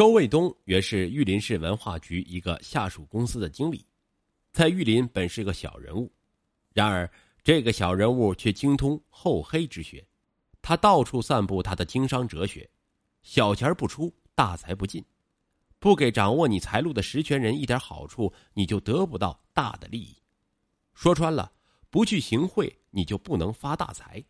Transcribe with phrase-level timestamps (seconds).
[0.00, 3.84] 周卫东原是玉林市文化局一个下属公司的经理，
[4.50, 6.10] 在玉林本是个小人物，
[6.72, 7.06] 然而
[7.44, 10.02] 这个小人物却精通厚黑之学，
[10.62, 12.66] 他到处散布他的经商哲学：
[13.22, 15.02] 小钱不出，大财不进；
[15.78, 20.16] 不给掌握你财路的实权人一点好处，你就得不到大的利益。
[20.94, 21.52] 说穿了，
[21.90, 24.24] 不去行贿，你就不能发大财。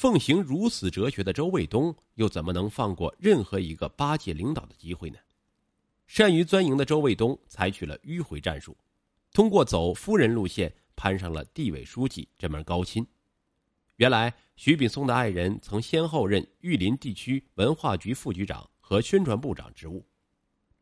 [0.00, 5.18] 奉行如此哲学的周卫东，又怎么能放过任何一个巴结领导的机会呢？
[6.06, 8.74] 善于钻营的周卫东采取了迂回战术，
[9.30, 13.06] 通过走夫人路线攀上了地委书记这门高亲。
[13.96, 20.02] 原来，徐秉松的爱人曾先后任玉林地区文化局副局长和宣传部长职务。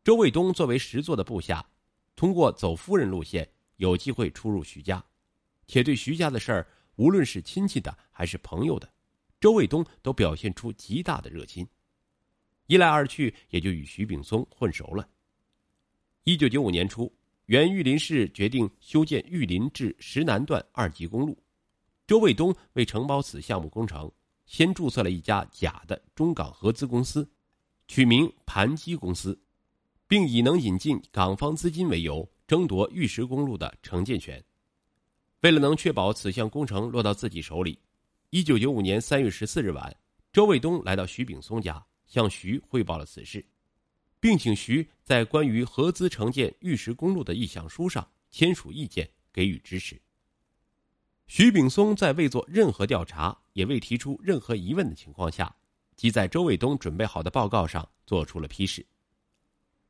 [0.01, 1.69] 周卫东作为实作的部下，
[2.15, 5.03] 通过走夫人路线，有机会出入徐家，
[5.67, 8.89] 且对徐家的事儿，无论是亲戚的还是朋友的。
[9.39, 11.65] 周卫东都表现出极大的热心，
[12.67, 15.07] 一来二去也就与徐秉松混熟了。
[16.25, 17.11] 一九九五年初，
[17.45, 21.41] 原玉林市决定修建玉林至石南段二级公路，
[22.05, 24.11] 周卫东为承包此项目工程，
[24.45, 27.27] 先注册了一家假的中港合资公司，
[27.87, 29.39] 取名盘基公司，
[30.05, 34.43] 并以能引进港方资金为由，争夺玉石公路的承建权。
[35.41, 37.79] 为了能确保此项工程落到自己手里。
[38.31, 39.91] 一九九五年三月十四日晚，
[40.31, 43.43] 周卫东来到徐秉松家，向徐汇报了此事，
[44.19, 49.99] 并请徐在关于合资承建玉石公路的意向书上签署意见，给予支持。
[51.25, 55.55] 徐秉松在未做任何调查，也未提出任何疑问的情况下，
[55.95, 58.85] 即在周卫东准备好的报告上做出了批示。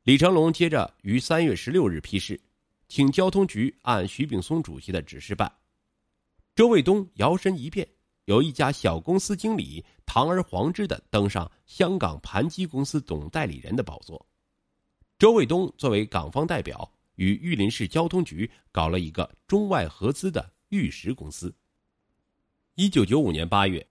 [0.04, 2.40] 李成龙接着于三月十六日批示，
[2.88, 5.54] 请交通局按徐秉松主席的指示办。
[6.54, 7.86] 周卫东摇身一变。
[8.30, 14.24] 由一家小公司经理堂而皇之的登上香港盘基公司总代理人的宝座。
[15.18, 21.52] 周卫东作为港方代表，与玉林市交通局搞了一个中外合资的玉石公司。
[22.76, 23.84] 一九九五年八月，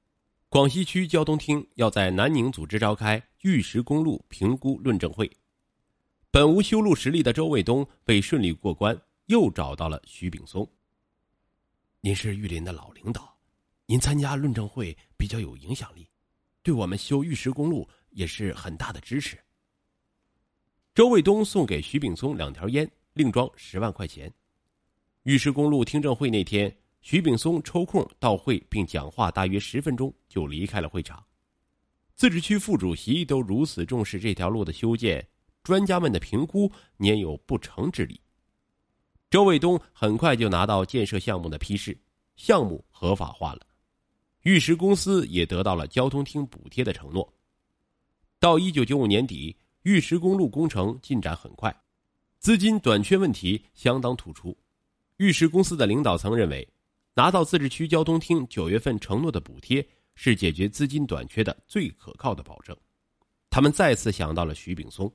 [0.48, 5.30] 广西区交通厅要在南宁组织召开玉石公路评估论证会。
[6.32, 10.66] 本无修路实力的周卫东被顺利过关，又找到了徐炳松。
[12.00, 13.39] 您是玉林的老领导。
[13.90, 16.08] 您参加论证会比较有影响力，
[16.62, 19.36] 对我们修玉石公路也是很大的支持。
[20.94, 24.32] 周卫东送给徐秉松两条烟，另装十万块钱。
[25.24, 31.26] 玉石公路听证会那天，徐秉松抽空到会并讲话，大约十分钟就离开了会场。
[32.14, 35.28] 自治区副主席都如此重视这条路的修建，
[35.64, 38.22] 专家们的评估焉有不成之理？
[39.32, 42.00] 周卫东很快就拿到建设项目的批示，
[42.36, 43.66] 项目合法化了。
[44.44, 47.32] 玉石公司也得到了交通厅补贴的承诺。
[48.40, 51.76] 到一九九五年底，玉石公路工程进展很快，
[52.40, 54.58] 资金短缺问题相当突出。
[55.18, 56.66] 玉石公司的领导层认为，
[57.14, 59.86] 拿到自治区交通厅九月份承诺的补贴
[60.16, 62.74] 是解决资金短缺的最可靠的保证。
[63.50, 65.12] 他们再次想到了徐秉松。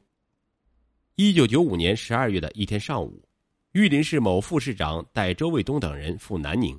[1.14, 3.26] 一九九五年十二月的一天上午，
[3.72, 6.78] 玉林市某副市长带周卫东等人赴南宁。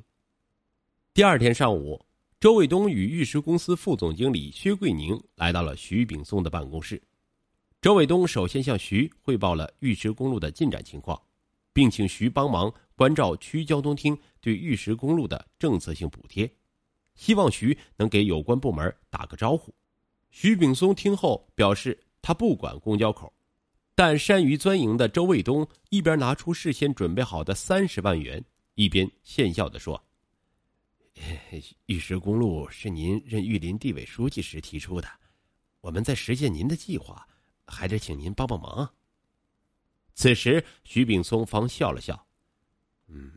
[1.11, 1.99] 第二天上午。
[2.45, 7.01] 周卫东与玉石公司副总经理薛桂宁来到了徐秉松的办公室。
[7.81, 11.19] 周卫东首先向徐汇报了玉石公路的进展情况，
[11.73, 16.47] 并请徐帮忙关照区交通厅对玉石公路的政策性补贴，
[17.15, 19.73] 希望徐能给有关部门打个招呼。
[20.29, 23.33] 徐秉松听后表示，他不管公交口，
[23.95, 28.45] 但善于钻营的周卫东一边拿出事先准备好的三十万元，
[28.75, 29.99] 一边献笑的说。
[31.87, 35.07] 玉石公路是您任玉林地委书记时提出的，
[35.81, 37.27] 我们在实现您的计划，
[37.65, 38.93] 还得请您帮帮忙。
[40.13, 42.27] 此时，徐秉松方笑了笑
[43.07, 43.31] ：“嗯，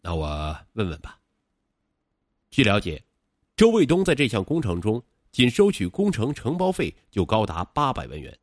[0.00, 1.20] 那我问问吧。”
[2.50, 3.04] 据了解，
[3.56, 8.38] 周卫东在这项工程中仅收取工程承包费就高达八百万元，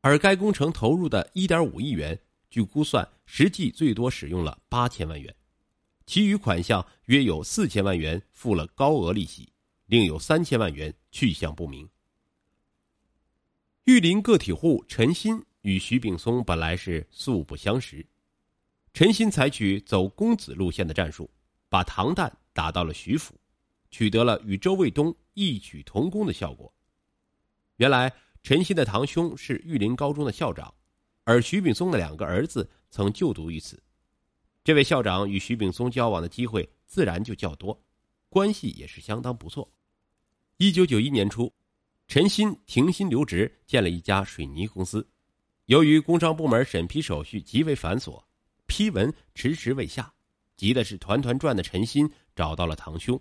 [0.00, 2.18] 而该工程投入的一点五亿元，
[2.48, 5.34] 据估算，实际最多使用了八千万元。
[6.10, 9.52] 其余款项约有四千万元付了高额利息，
[9.86, 11.88] 另有三千万元去向不明。
[13.84, 18.04] 玉林个体户陈鑫与徐炳松本来是素不相识，
[18.92, 21.30] 陈鑫采取走公子路线的战术，
[21.68, 23.40] 把唐旦打到了徐府，
[23.88, 26.74] 取得了与周卫东异曲同工的效果。
[27.76, 30.74] 原来陈鑫的堂兄是玉林高中的校长，
[31.22, 33.80] 而徐炳松的两个儿子曾就读于此。
[34.62, 37.78] 这位校长与徐秉松交往的机会自然就较多，
[38.28, 39.68] 关系也是相当不错。
[40.58, 41.50] 一九九一年初，
[42.06, 45.08] 陈鑫停薪留职，建了一家水泥公司，
[45.66, 48.22] 由于工商部门审批手续极为繁琐，
[48.66, 50.12] 批文迟迟未下，
[50.56, 53.18] 急的是团团转的陈鑫找到了堂兄。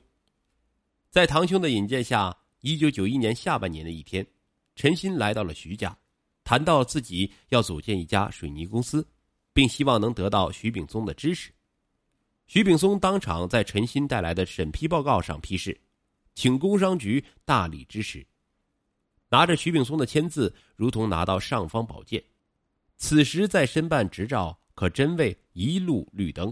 [1.09, 4.27] 在堂兄的引荐下，一九九一年下半年的一天，
[4.75, 5.97] 陈鑫来到了徐家，
[6.43, 9.07] 谈到自己要组建一家水泥公司，
[9.53, 11.51] 并希望能得到徐秉松的支持。
[12.47, 15.79] 徐秉松当场在陈新带来的审批报告上批示，
[16.33, 18.25] 请工商局大力支持。
[19.29, 22.23] 拿着徐秉松的签字，如同拿到尚方宝剑。
[22.97, 26.51] 此时再申办执照，可真谓一路绿灯。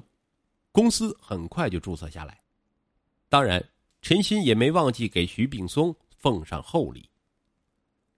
[0.72, 2.40] 公司很快就注册下来。
[3.28, 3.68] 当然，
[4.04, 7.10] 陈新也没忘记给徐秉松奉上厚礼。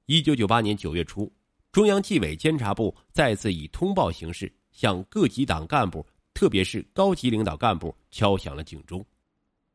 [0.05, 1.31] 一九九八年九月初，
[1.71, 9.05] 中央纪委监察部再次以通报形式向各级党干部，特别是高级领导干部敲响了警钟。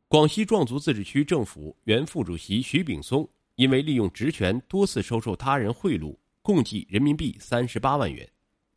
[0.09, 8.27] 广西壮族自治区政府原副主席徐秉松因为利用职权多次收受他人贿赂，共计人民币三十八万元。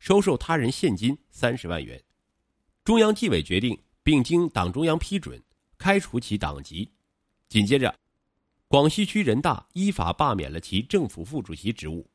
[0.00, 1.98] 收受他人现金三十万元，
[2.84, 5.42] 中央纪委决定，并经党中央批准，
[5.78, 6.86] 开除其党籍。
[7.48, 7.98] 紧接着，
[8.68, 12.06] 广西区人大依法罢免了其政府副主席职务。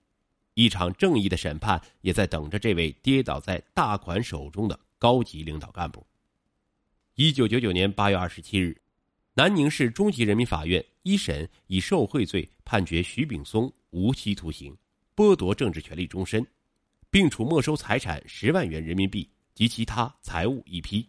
[0.54, 6.06] 一场正义的审判也在等着这位跌倒在大款手中的高级领导干部。
[7.16, 8.82] 一九九九年八月二十七日，
[9.34, 14.76] 南宁市中级人民法院一审以受贿罪判决徐秉松无期徒刑，
[15.16, 16.46] 剥夺政治权利终身。
[17.14, 21.08] 并处没收财产十万元人民币及其他财物一批。